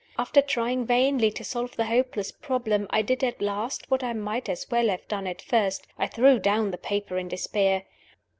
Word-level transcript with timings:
After 0.17 0.41
trying 0.41 0.87
vainly 0.87 1.29
to 1.29 1.43
solve 1.43 1.75
the 1.75 1.85
hopeless 1.85 2.31
problem, 2.31 2.87
I 2.89 3.03
did 3.03 3.23
at 3.23 3.39
last 3.39 3.85
what 3.91 4.03
I 4.03 4.13
might 4.13 4.49
as 4.49 4.65
well 4.71 4.87
have 4.89 5.07
done 5.07 5.27
at 5.27 5.43
first 5.43 5.85
I 5.95 6.07
threw 6.07 6.39
down 6.39 6.71
the 6.71 6.79
paper 6.79 7.19
in 7.19 7.27
despair. 7.27 7.83